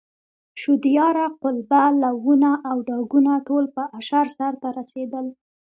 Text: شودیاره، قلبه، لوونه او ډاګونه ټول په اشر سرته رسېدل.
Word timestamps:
شودیاره، 0.61 1.25
قلبه، 1.41 1.83
لوونه 2.01 2.51
او 2.69 2.77
ډاګونه 2.87 3.33
ټول 3.47 3.65
په 3.75 3.83
اشر 3.99 4.25
سرته 4.37 4.67
رسېدل. 4.79 5.25